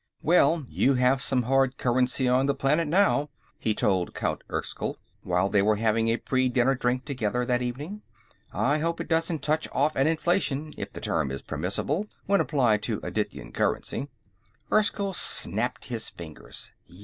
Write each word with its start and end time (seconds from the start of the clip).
"Well, 0.23 0.65
you 0.67 0.95
have 0.95 1.21
some 1.21 1.43
hard 1.43 1.77
currency 1.77 2.27
on 2.27 2.47
the 2.47 2.55
planet, 2.55 2.87
now," 2.87 3.29
he 3.59 3.75
told 3.75 4.15
Count 4.15 4.41
Erskyll, 4.49 4.97
while 5.21 5.47
they 5.47 5.61
were 5.61 5.75
having 5.75 6.07
a 6.07 6.17
pre 6.17 6.49
dinner 6.49 6.73
drink 6.73 7.05
together 7.05 7.45
that 7.45 7.61
evening. 7.61 8.01
"I 8.51 8.79
hope 8.79 8.99
it 8.99 9.07
doesn't 9.07 9.43
touch 9.43 9.67
off 9.71 9.95
an 9.95 10.07
inflation, 10.07 10.73
if 10.75 10.91
the 10.91 11.01
term 11.01 11.29
is 11.29 11.43
permissible 11.43 12.07
when 12.25 12.41
applied 12.41 12.81
to 12.81 12.99
Adityan 13.01 13.53
currency." 13.53 14.07
Erskyll 14.71 15.13
snapped 15.13 15.85
his 15.85 16.09
fingers. 16.09 16.71